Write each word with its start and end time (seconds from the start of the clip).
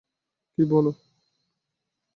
কী, 0.57 0.63
বলো। 0.65 0.91